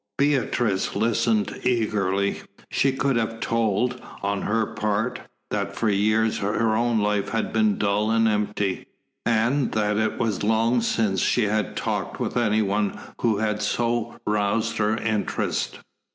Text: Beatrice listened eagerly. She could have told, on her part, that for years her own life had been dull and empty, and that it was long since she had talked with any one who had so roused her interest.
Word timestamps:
Beatrice 0.17 0.95
listened 0.95 1.59
eagerly. 1.61 2.41
She 2.71 2.91
could 2.91 3.17
have 3.17 3.39
told, 3.39 4.01
on 4.23 4.41
her 4.41 4.65
part, 4.65 5.21
that 5.51 5.75
for 5.75 5.89
years 5.91 6.39
her 6.39 6.75
own 6.75 6.97
life 6.97 7.29
had 7.29 7.53
been 7.53 7.77
dull 7.77 8.09
and 8.09 8.27
empty, 8.27 8.87
and 9.27 9.73
that 9.73 9.97
it 9.97 10.17
was 10.17 10.41
long 10.43 10.81
since 10.81 11.21
she 11.21 11.43
had 11.43 11.77
talked 11.77 12.19
with 12.19 12.35
any 12.35 12.63
one 12.63 12.99
who 13.19 13.37
had 13.37 13.61
so 13.61 14.19
roused 14.25 14.77
her 14.79 14.97
interest. 14.97 15.77